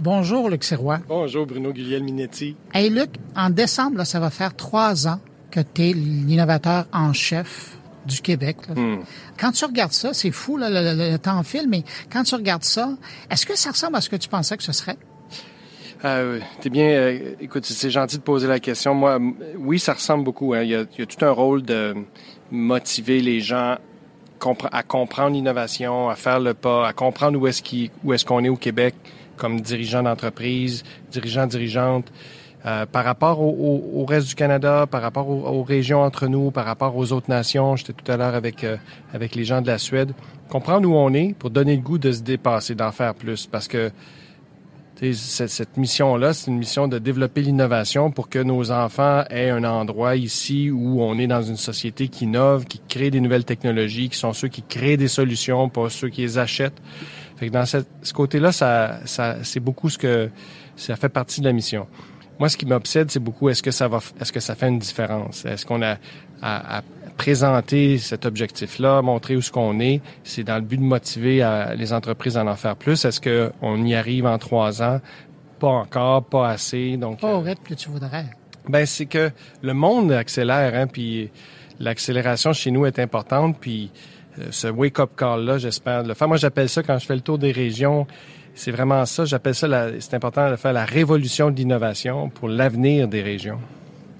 [0.00, 1.00] Bonjour, Luc Sirois.
[1.08, 2.54] Bonjour, Bruno Guglielminetti.
[2.72, 5.18] Hey, Luc, en décembre, ça va faire trois ans
[5.50, 7.76] que tu es l'innovateur en chef
[8.06, 8.56] du Québec.
[8.74, 8.98] Hmm.
[9.38, 11.82] Quand tu regardes ça, c'est fou, là, le, temps file, mais
[12.12, 12.90] quand tu regardes ça,
[13.28, 14.96] est-ce que ça ressemble à ce que tu pensais que ce serait?
[16.04, 16.86] Euh, T'es bien.
[16.90, 18.94] Euh, écoute, c'est gentil de poser la question.
[18.94, 19.18] Moi,
[19.58, 20.54] oui, ça ressemble beaucoup.
[20.54, 20.62] Hein.
[20.62, 21.94] Il, y a, il, y a, tout un rôle de
[22.52, 23.78] motiver les gens
[24.70, 27.62] à comprendre l'innovation, à faire le pas, à comprendre où est-ce
[28.04, 28.94] où est-ce qu'on est au Québec
[29.38, 32.12] comme dirigeant d'entreprise, dirigeant, dirigeante,
[32.66, 36.64] euh, par rapport au, au, reste du Canada, par rapport aux, régions entre nous, par
[36.64, 37.76] rapport aux autres nations.
[37.76, 38.76] J'étais tout à l'heure avec euh,
[39.14, 40.12] avec les gens de la Suède.
[40.48, 43.68] Comprendre où on est pour donner le goût de se dépasser, d'en faire plus, parce
[43.68, 43.92] que
[45.00, 49.62] cette, cette mission-là, c'est une mission de développer l'innovation pour que nos enfants aient un
[49.62, 54.08] endroit ici où on est dans une société qui innove, qui crée des nouvelles technologies,
[54.08, 56.82] qui sont ceux qui créent des solutions, pas ceux qui les achètent.
[57.38, 60.30] Fait que dans ce côté-là, ça, ça c'est beaucoup ce que
[60.76, 61.86] ça fait partie de la mission.
[62.38, 64.78] Moi, ce qui m'obsède, c'est beaucoup est-ce que ça va, est-ce que ça fait une
[64.78, 65.44] différence?
[65.44, 65.96] Est-ce qu'on a
[66.42, 66.82] à,
[67.16, 71.44] présenter cet objectif-là, montrer où ce qu'on est, c'est dans le but de motiver
[71.76, 73.04] les entreprises à en faire plus.
[73.04, 75.00] Est-ce qu'on y arrive en trois ans?
[75.58, 76.96] Pas encore, pas assez.
[76.96, 78.26] Donc pas au rythme que tu voudrais.
[78.68, 81.30] Ben c'est que le monde accélère, hein, puis
[81.80, 84.17] l'accélération chez nous est importante, puis euh,
[84.50, 86.28] ce wake-up call-là, j'espère le faire.
[86.28, 88.06] Moi, j'appelle ça, quand je fais le tour des régions,
[88.54, 89.24] c'est vraiment ça.
[89.24, 89.68] J'appelle ça,
[90.00, 93.60] c'est important de faire la révolution de l'innovation pour l'avenir des régions.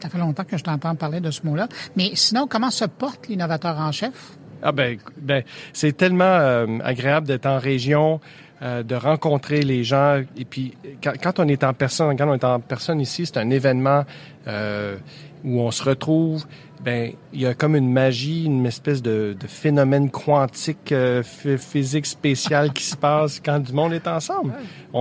[0.01, 1.69] Ça fait longtemps que je t'entends parler de ce mot-là.
[1.97, 4.37] Mais sinon, comment se porte l'innovateur en chef?
[4.63, 8.21] Ah ben, ben c'est tellement euh, agréable d'être en région,
[8.63, 10.23] euh, de rencontrer les gens.
[10.37, 13.39] Et puis, quand, quand, on est en personne, quand on est en personne ici, c'est
[13.39, 14.05] un événement
[14.47, 14.97] euh,
[15.45, 16.47] où on se retrouve
[16.83, 22.07] ben il y a comme une magie, une espèce de, de phénomène quantique, euh, physique
[22.07, 24.53] spécial qui se passe quand du monde est ensemble.
[24.93, 25.01] On,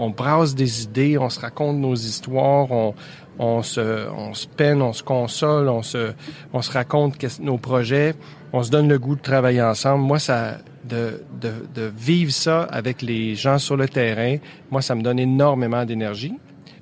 [0.00, 2.94] on, on, brasse des idées, on se raconte nos histoires, on,
[3.38, 6.12] on se, on se peine, on se console, on se,
[6.52, 8.14] on se raconte nos projets,
[8.52, 10.04] on se donne le goût de travailler ensemble.
[10.04, 14.36] Moi, ça, de, de, de vivre ça avec les gens sur le terrain,
[14.70, 16.34] moi, ça me donne énormément d'énergie.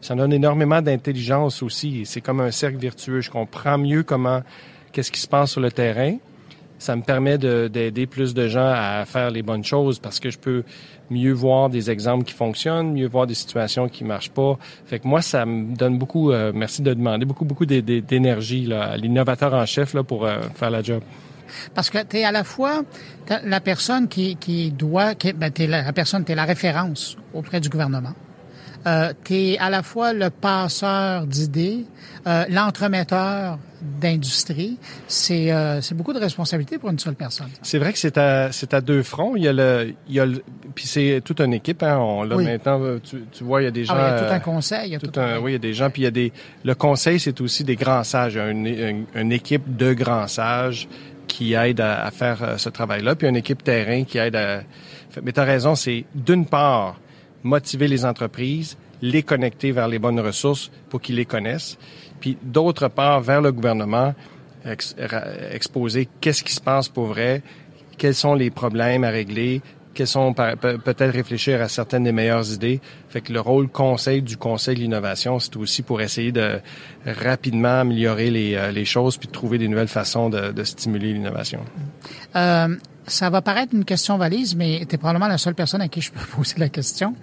[0.07, 2.07] Ça donne énormément d'intelligence aussi.
[2.07, 3.21] C'est comme un cercle vertueux.
[3.23, 4.43] Je comprends mieux comment,
[4.93, 6.19] qu'est-ce qui se passe sur le terrain.
[6.79, 10.39] Ça me permet d'aider plus de gens à faire les bonnes choses parce que je
[10.39, 10.63] peux
[11.11, 14.57] mieux voir des exemples qui fonctionnent, mieux voir des situations qui marchent pas.
[14.85, 18.97] Fait que moi, ça me donne beaucoup, euh, merci de demander, beaucoup, beaucoup d'énergie à
[18.97, 21.03] l'innovateur en chef là, pour euh, faire la job.
[21.75, 22.83] Parce que tu es à la fois
[23.43, 27.59] la personne qui, qui doit, qui, ben, es la personne, tu es la référence auprès
[27.59, 28.13] du gouvernement
[28.87, 31.85] euh, tu es à la fois le passeur d'idées,
[32.27, 33.59] euh, l'entremetteur
[34.01, 34.79] d'industrie.
[35.09, 37.49] C'est euh, beaucoup de responsabilité pour une seule personne.
[37.63, 39.35] C'est vrai que c'est à à deux fronts.
[39.37, 40.43] Il y a le il y a le,
[40.75, 41.83] puis c'est toute une équipe.
[41.83, 41.99] Hein.
[41.99, 43.95] On, là maintenant, tu, tu, vois, il y a des gens.
[43.97, 44.89] Ah, il y a tout un conseil.
[44.89, 45.91] Il y a tout, un, oui, il y a des gens.
[45.91, 46.33] Puis il y a des.
[46.65, 48.35] Le conseil, c'est aussi des grands sages.
[48.35, 50.89] Il y a une, une, équipe de grands sages
[51.27, 54.63] qui aide à, à faire euh, ce travail-là, puis une équipe terrain qui aide à.
[55.23, 57.01] Mais tu as raison, c'est d'une part
[57.47, 61.79] motiver les entreprises, les connecter vers les bonnes ressources pour qu'ils les connaissent.
[62.21, 64.15] Puis d'autre part, vers le gouvernement,
[65.53, 67.43] exposer qu'est-ce qui se passe pour vrai,
[67.99, 69.63] quels sont les problèmes à régler,
[69.95, 72.81] quels sont peut-être réfléchir à certaines des meilleures idées.
[73.09, 76.61] Fait que le rôle conseil du Conseil de l'innovation, c'est aussi pour essayer de
[77.07, 81.61] rapidement améliorer les, euh, choses puis de trouver des nouvelles façons de, de stimuler l'innovation.
[82.35, 85.89] Euh, ça va paraître une question valise, mais tu es probablement la seule personne à
[85.89, 87.15] qui je peux poser la question.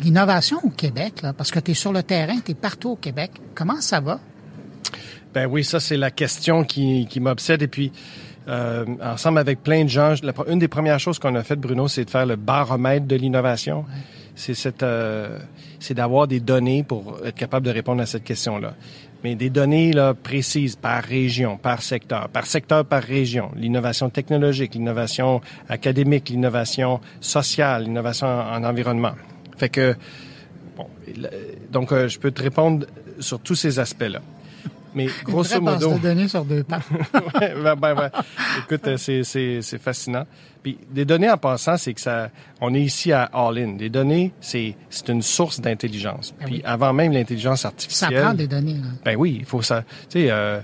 [0.00, 2.96] L'innovation au Québec, là, parce que tu es sur le terrain, tu es partout au
[2.96, 4.20] Québec, comment ça va?
[5.32, 7.62] Ben oui, ça c'est la question qui, qui m'obsède.
[7.62, 7.92] Et puis,
[8.48, 10.14] euh, ensemble avec plein de gens,
[10.48, 13.84] une des premières choses qu'on a faites, Bruno, c'est de faire le baromètre de l'innovation.
[14.34, 15.38] C'est euh,
[15.90, 18.74] d'avoir des données pour être capable de répondre à cette question-là.
[19.24, 23.50] Mais des données là précises par région, par secteur, par secteur, par région.
[23.56, 29.12] L'innovation technologique, l'innovation académique, l'innovation sociale, l'innovation en environnement.
[29.58, 29.94] Fait que,
[30.76, 30.86] bon,
[31.70, 32.86] donc euh, je peux te répondre
[33.20, 34.22] sur tous ces aspects-là.
[34.94, 35.94] Mais grosso Une modo.
[35.94, 36.82] de données sur deux pattes.
[37.40, 38.10] ouais, ben, ben, ben,
[38.64, 40.26] écoute, euh, c'est, c'est, c'est fascinant.
[40.62, 42.30] Puis des données en passant, c'est que ça,
[42.60, 43.72] on est ici à All-in.
[43.72, 46.34] Des données, c'est, c'est une source d'intelligence.
[46.40, 48.14] Ah Puis avant même l'intelligence artificielle.
[48.14, 48.74] Ça prend des données.
[48.74, 48.90] Là.
[49.04, 49.82] Ben oui, il faut ça.
[50.08, 50.60] Tu sais, euh,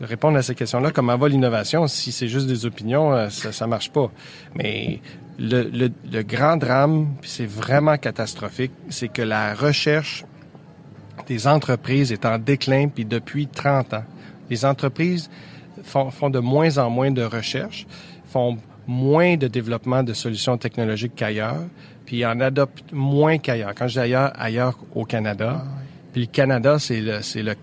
[0.00, 1.86] répondre à ces questions-là, comment va l'innovation?
[1.88, 4.10] Si c'est juste des opinions, euh, ça, ça marche pas.
[4.54, 5.00] Mais
[5.38, 10.24] le, le, le grand drame, c'est vraiment catastrophique, c'est que la recherche
[11.30, 14.04] des entreprises est en déclin puis depuis 30 ans.
[14.50, 15.30] Les entreprises
[15.84, 17.86] font, font de moins en moins de recherche,
[18.26, 21.62] font moins de développement de solutions technologiques qu'ailleurs.
[22.04, 23.74] puis en adoptent moins qu'ailleurs.
[23.76, 25.62] Quand je dis ailleurs, ailleurs au Canada.
[25.62, 25.68] Ah,
[26.12, 27.54] puis le Canada, c'est le, c'est le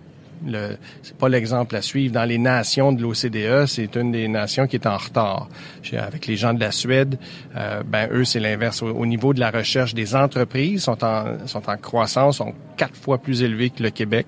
[0.46, 2.14] le, c'est pas l'exemple à suivre.
[2.14, 5.50] Dans les nations de l'OCDE, c'est une des nations qui est en retard.
[5.94, 7.18] Avec les gens de la Suède,
[7.56, 8.82] euh, ben eux, c'est l'inverse.
[8.82, 13.18] Au, niveau de la recherche des entreprises, sont en, sont en croissance, sont quatre fois
[13.18, 14.28] plus élevés que le Québec.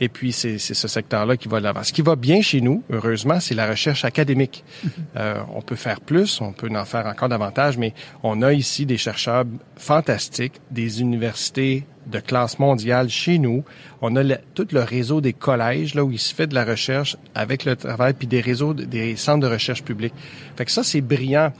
[0.00, 1.82] Et puis, c'est ce secteur-là qui va de l'avant.
[1.82, 4.64] Ce qui va bien chez nous, heureusement, c'est la recherche académique.
[5.16, 7.94] Euh, on peut faire plus, on peut en faire encore davantage, mais
[8.24, 9.44] on a ici des chercheurs
[9.76, 11.84] fantastiques, des universités
[12.14, 13.64] de classe mondiale chez nous.
[14.00, 17.16] On a tout le réseau des collèges là où il se fait de la recherche
[17.34, 20.14] avec le travail, puis des réseaux, des centres de recherche publics.
[20.56, 21.52] Fait que ça, c'est brillant.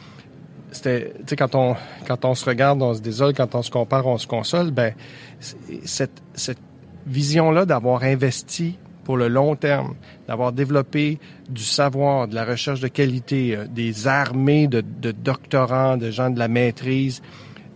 [0.71, 3.71] C'était, tu sais, quand on quand on se regarde, on se désole, quand on se
[3.71, 4.71] compare, on se console.
[4.71, 4.95] Ben,
[5.85, 6.59] cette cette
[7.07, 9.95] vision-là d'avoir investi pour le long terme,
[10.27, 11.19] d'avoir développé
[11.51, 16.31] du savoir, de la recherche de qualité, euh, des armées de, de, doctorants, de gens
[16.31, 17.21] de la maîtrise,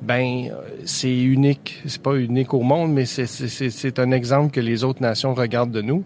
[0.03, 0.55] ben euh,
[0.85, 1.83] c'est unique.
[1.87, 5.83] C'est pas unique au monde, mais c'est un exemple que les autres nations regardent de
[5.83, 6.05] nous.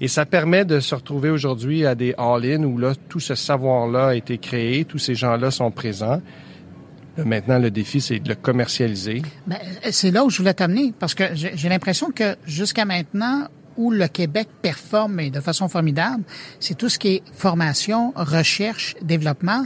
[0.00, 4.08] Et ça permet de se retrouver aujourd'hui à des all-in où là tout ce savoir-là
[4.08, 6.22] a été créé, tous ces gens-là sont présents.
[7.16, 9.22] Maintenant, le défi, c'est de le commercialiser.
[9.48, 9.58] Ben,
[9.90, 14.08] c'est là où je voulais t'amener, parce que j'ai l'impression que jusqu'à maintenant, où le
[14.08, 16.24] Québec performe de façon formidable,
[16.60, 19.64] c'est tout ce qui est formation, recherche, développement,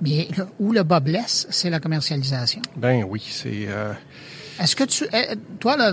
[0.00, 0.28] mais
[0.60, 2.62] où le bas blesse, c'est la commercialisation.
[2.76, 3.66] Ben oui, c'est...
[3.66, 3.92] Euh,
[4.60, 5.92] est-ce que tu, eh, toi là,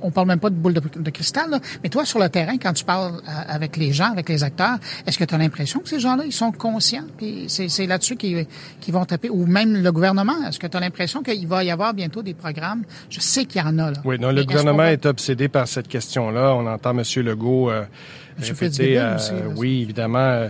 [0.00, 2.72] on parle même pas de boule de, cristal, là, mais toi sur le terrain, quand
[2.72, 5.88] tu parles euh, avec les gens, avec les acteurs, est-ce que tu as l'impression que
[5.88, 8.46] ces gens-là, ils sont conscients, puis c'est là-dessus qu'ils
[8.88, 11.94] vont taper, ou même le gouvernement, est-ce que tu as l'impression qu'il va y avoir
[11.94, 12.82] bientôt des programmes?
[13.10, 13.98] Je sais qu'il y en a là.
[14.04, 16.54] Oui, non, le gouvernement est obsédé par cette question-là.
[16.54, 17.02] On entend M.
[17.16, 17.84] Legault euh,
[18.38, 19.16] répéter, euh,
[19.56, 20.18] oui, évidemment.
[20.18, 20.48] Euh,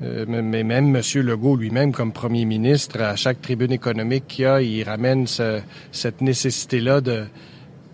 [0.00, 1.02] mais même M.
[1.22, 5.26] Legault lui-même, comme premier ministre, à chaque tribune économique qu'il y a, il ramène
[5.92, 7.24] cette nécessité-là de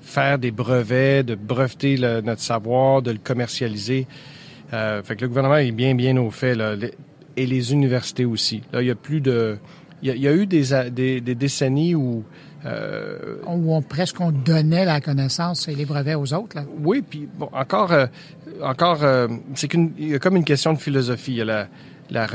[0.00, 4.06] faire des brevets, de breveter notre savoir, de le commercialiser.
[4.73, 6.75] Euh, fait que le gouvernement est bien, bien au fait, là,
[7.37, 8.62] et les universités aussi.
[8.73, 9.56] Là, il y a plus de...
[10.02, 12.25] Il y a, eu des, des, des décennies où...
[12.67, 16.56] Euh, où on, presque on donnait la connaissance et les brevets aux autres.
[16.56, 16.64] Là.
[16.82, 18.06] Oui, puis bon, encore, euh,
[18.62, 21.32] encore, euh, c'est qu'une, il y a comme une question de philosophie.
[21.32, 21.67] Il y a
[22.11, 22.26] la,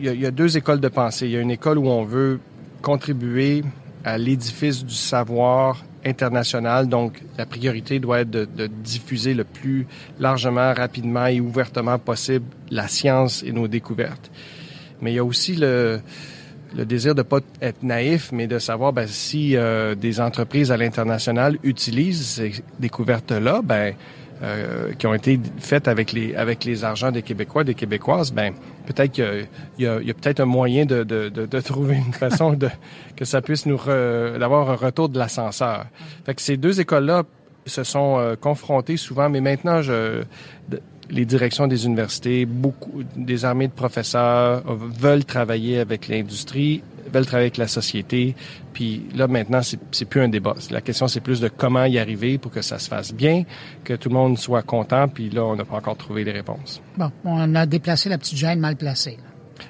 [0.00, 1.26] il, y a, deux écoles de pensée.
[1.26, 2.40] Il y a une école où on veut
[2.80, 3.62] contribuer
[4.04, 9.86] à l'édifice du savoir international, donc la priorité doit être de, diffuser le plus
[10.18, 14.30] largement, rapidement et ouvertement possible la science et nos découvertes.
[15.00, 16.00] Mais il y a aussi le,
[16.76, 20.76] le désir de pas être naïf, mais de savoir ben, si euh, des entreprises à
[20.76, 23.94] l'international utilisent ces découvertes-là, ben
[24.42, 28.54] euh, qui ont été faites avec les avec les argents des Québécois, des Québécoises, ben
[28.86, 29.46] peut-être qu'il
[29.78, 32.68] y a, peut-être un moyen de, de, de, trouver une façon de
[33.14, 35.86] que ça puisse nous d'avoir un retour de l'ascenseur.
[36.26, 37.22] Fait que ces deux écoles-là
[37.66, 40.24] se sont euh, confrontées souvent, mais maintenant je
[41.10, 46.82] les directions des universités, beaucoup des armées de professeurs veulent travailler avec l'industrie
[47.12, 48.34] veulent travailler avec la société.
[48.72, 50.54] Puis là, maintenant, c'est plus un débat.
[50.70, 53.44] La question, c'est plus de comment y arriver pour que ça se fasse bien,
[53.84, 55.08] que tout le monde soit content.
[55.08, 56.80] Puis là, on n'a pas encore trouvé les réponses.
[56.96, 59.18] Bon, on a déplacé la petite gêne mal placée.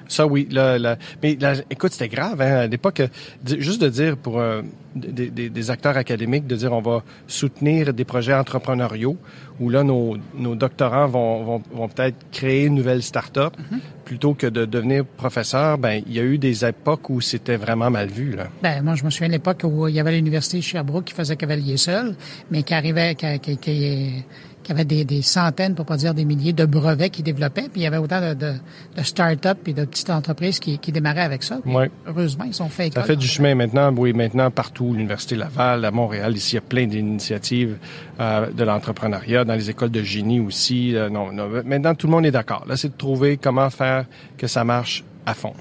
[0.07, 0.47] Ça, oui.
[0.51, 1.37] Là, mais
[1.69, 3.01] écoute, c'était grave hein, à l'époque.
[3.45, 4.61] Juste de dire pour euh,
[4.95, 9.17] des, des, acteurs académiques, de dire on va soutenir des projets entrepreneuriaux
[9.59, 13.79] où là, nos, nos doctorants vont, vont, vont peut-être créer une nouvelle start-up mm-hmm.
[14.05, 15.77] plutôt que de devenir professeur.
[15.77, 18.35] Ben, il y a eu des époques où c'était vraiment mal vu.
[18.35, 18.47] Là.
[18.61, 21.35] Ben, moi, je me souviens de l'époque où il y avait l'université Sherbrooke qui faisait
[21.35, 22.15] cavalier seul,
[22.51, 24.23] mais qui arrivait, qui, qui, qui
[24.71, 27.83] avait des, des, centaines, pour pas dire des milliers, de brevets qui développaient, puis il
[27.83, 28.53] y avait autant de, de,
[28.97, 31.59] de start-up et de petites entreprises qui, qui démarraient avec ça.
[32.07, 32.93] Heureusement, ils sont faits.
[32.93, 36.57] Ça fait du chemin maintenant, oui, maintenant partout, l'Université Laval, à Montréal, ici, il y
[36.59, 37.77] a plein d'initiatives
[38.19, 40.95] euh, de l'entrepreneuriat, dans les écoles de génie aussi.
[40.95, 42.65] Euh, non, non, maintenant, tout le monde est d'accord.
[42.67, 44.05] Là, c'est de trouver comment faire
[44.37, 45.53] que ça marche à fond.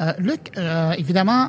[0.00, 0.52] Euh, Luc,
[0.96, 1.48] évidemment,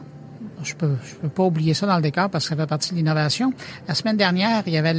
[0.64, 2.92] je peux, je peux pas oublier ça dans le décor parce que ça fait partie
[2.92, 3.54] de l'innovation.
[3.88, 4.94] La semaine dernière, il y avait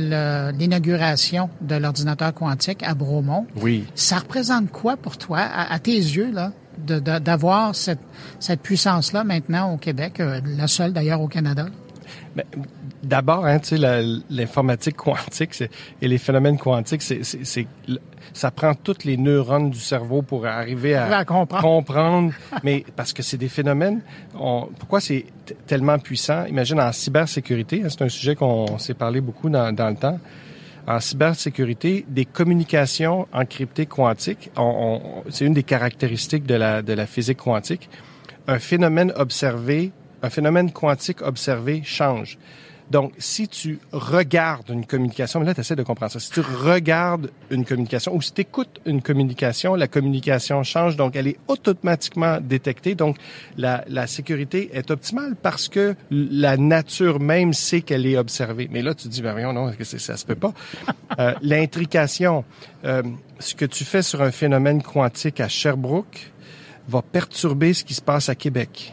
[0.52, 3.46] l'inauguration de l'ordinateur quantique à Bromont.
[3.56, 3.84] Oui.
[3.94, 8.00] Ça représente quoi pour toi, à, tes yeux, là, d'avoir cette,
[8.38, 11.66] cette puissance-là maintenant au Québec, euh, la seule d'ailleurs au Canada?
[12.36, 12.44] Ben,
[13.02, 15.62] D'abord, hein, tu sais, l'informatique quantique
[16.02, 17.22] et les phénomènes quantiques, c'est,
[18.32, 22.32] ça prend toutes les neurones du cerveau pour arriver à, comprendre.
[22.64, 24.00] mais parce que c'est des phénomènes.
[24.32, 25.26] pourquoi c'est
[25.66, 26.44] tellement puissant?
[26.46, 30.18] Imagine en cybersécurité, hein, c'est un sujet qu'on s'est parlé beaucoup dans, dans le temps.
[30.86, 34.50] En cybersécurité, des communications encryptées quantiques,
[35.28, 37.90] c'est une des caractéristiques de la, de la physique quantique.
[38.46, 42.38] Un phénomène observé un phénomène quantique observé change.
[42.90, 46.20] Donc, si tu regardes une communication, mais là, tu essaies de comprendre ça.
[46.20, 51.14] Si tu regardes une communication ou si tu écoutes une communication, la communication change, donc
[51.14, 52.94] elle est automatiquement détectée.
[52.94, 53.16] Donc,
[53.56, 58.68] la, la sécurité est optimale parce que la nature même sait qu'elle est observée.
[58.70, 60.54] Mais là, tu dis, ben voyons, non, ça se peut pas?
[61.18, 62.44] Euh, L'intrication,
[62.84, 63.02] euh,
[63.38, 66.30] ce que tu fais sur un phénomène quantique à Sherbrooke
[66.88, 68.92] va perturber ce qui se passe à Québec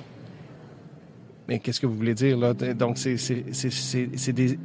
[1.47, 2.53] mais qu'est-ce que vous voulez dire là?
[2.53, 4.57] Donc c'est des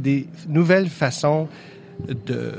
[0.00, 1.48] des nouvelles façons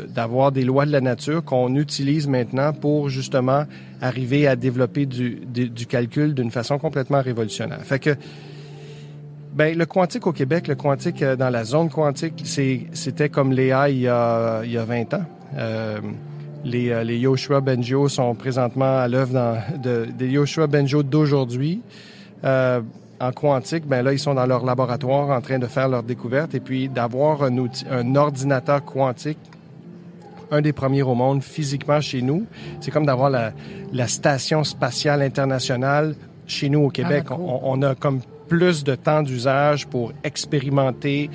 [0.09, 3.65] d'avoir des lois de la nature qu'on utilise maintenant pour justement
[4.01, 7.81] arriver à développer du, du, calcul d'une façon complètement révolutionnaire.
[7.83, 8.15] Fait que
[9.53, 13.93] ben, le quantique au Québec, le quantique euh, dans la zone quantique, c'était comme l'AI
[13.93, 15.25] il, y a, il y a 20 ans.
[15.57, 15.99] Euh,
[16.63, 21.81] les, euh, les Yoshua Benjo sont présentement à l'œuvre dans de, des Yoshua Benjo d'aujourd'hui.
[22.43, 22.81] Euh,
[23.21, 26.55] en quantique, ben là, ils sont dans leur laboratoire en train de faire leur découverte
[26.55, 29.37] et puis d'avoir un, outil, un ordinateur quantique,
[30.49, 32.47] un des premiers au monde physiquement chez nous.
[32.79, 33.53] C'est comme d'avoir la,
[33.93, 36.15] la, station spatiale internationale
[36.47, 37.25] chez nous au ah, Québec.
[37.29, 41.29] on, on, a comme plus de temps d'usage pour expérimenter,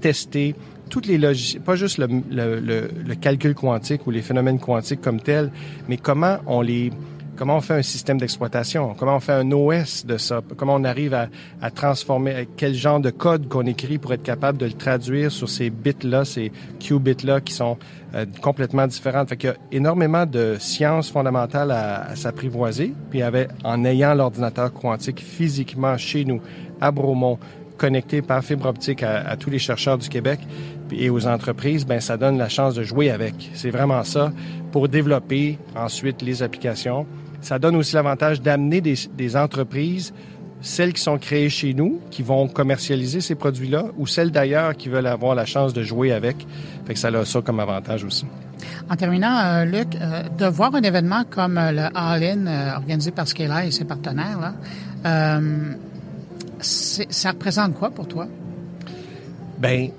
[0.00, 0.56] tester
[0.90, 5.00] toutes les logiciels, pas juste le, le, le, le calcul quantique ou les phénomènes quantiques
[5.00, 5.50] comme tels,
[5.88, 6.92] mais comment on les
[7.36, 8.94] Comment on fait un système d'exploitation?
[8.98, 10.40] Comment on fait un OS de ça?
[10.56, 11.28] Comment on arrive à,
[11.60, 15.48] à transformer, quel genre de code qu'on écrit pour être capable de le traduire sur
[15.48, 16.50] ces bits-là, ces
[16.80, 17.76] qubits-là qui sont
[18.14, 19.28] euh, complètement différentes.
[19.28, 22.94] Fait qu'il y a énormément de sciences fondamentales à, s'apprivoiser.
[23.10, 26.40] Puis avait, en ayant l'ordinateur quantique physiquement chez nous,
[26.80, 27.38] à Bromont,
[27.76, 30.40] connecté par fibre optique à, à, tous les chercheurs du Québec
[30.90, 33.34] et aux entreprises, ben ça donne la chance de jouer avec.
[33.52, 34.32] C'est vraiment ça
[34.72, 37.06] pour développer ensuite les applications
[37.46, 40.12] ça donne aussi l'avantage d'amener des, entreprises,
[40.60, 44.88] celles qui sont créées chez nous, qui vont commercialiser ces produits-là, ou celles d'ailleurs qui
[44.88, 46.44] veulent avoir la chance de jouer avec.
[46.86, 48.26] Fait que ça a ça comme avantage aussi.
[48.90, 53.28] En terminant, euh, Luc, euh, de voir un événement comme euh, le All-In organisé par
[53.28, 54.40] Scala et ses partenaires,
[55.04, 55.40] là,
[56.58, 58.26] ça représente quoi pour toi?
[59.58, 59.90] Ben,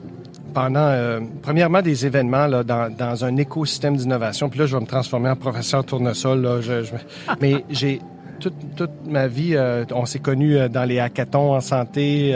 [0.58, 4.50] pendant, euh, premièrement, des événements là, dans, dans un écosystème d'innovation.
[4.50, 6.42] Puis là, je vais me transformer en professeur tournesol.
[6.42, 6.94] Là, je, je...
[7.42, 8.02] mais j'ai
[8.40, 12.36] toute, toute ma vie, euh, on s'est connus euh, dans les hackathons en santé.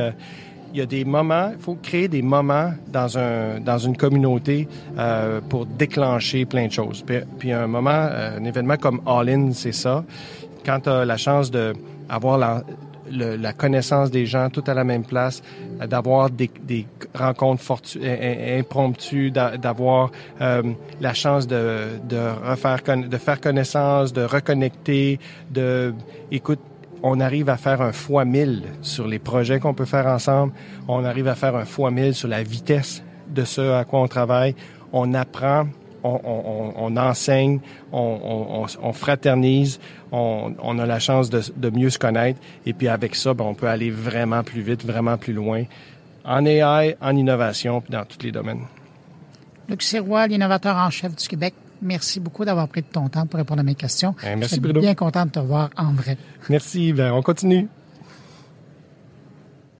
[0.72, 4.68] il y a des moments, il faut créer des moments dans un dans une communauté
[5.50, 7.04] pour déclencher plein de choses.
[7.04, 10.04] Puis, puis un moment, un événement comme All In, c'est ça.
[10.64, 11.74] Quand tu as la chance de
[12.08, 12.62] avoir la,
[13.12, 15.42] la connaissance des gens tout à la même place,
[15.82, 17.62] euh, d'avoir des, des, rencontres
[18.58, 20.64] impromptues, d'avoir euh,
[21.00, 25.20] la chance de, de refaire de faire connaissance, de reconnecter,
[25.52, 25.94] de
[26.32, 26.60] écoute
[27.04, 30.54] on arrive à faire un fois mille sur les projets qu'on peut faire ensemble.
[30.88, 34.08] On arrive à faire un fois mille sur la vitesse de ce à quoi on
[34.08, 34.56] travaille.
[34.94, 35.66] On apprend
[36.04, 37.60] on, enseigne,
[37.92, 39.80] on, fraternise,
[40.12, 42.40] on, a la chance de, mieux se connaître.
[42.66, 45.64] Et puis avec ça, ben, on peut aller vraiment plus vite, vraiment plus loin,
[46.24, 48.64] en AI, en innovation, puis dans tous les domaines.
[49.70, 53.38] Luc Sirois, l'innovateur en chef du Québec, merci beaucoup d'avoir pris de ton temps pour
[53.38, 54.16] répondre à mes questions.
[54.22, 56.18] Ben, merci, Je suis bien content de te voir en vrai.
[56.50, 57.68] Merci, ben, on continue.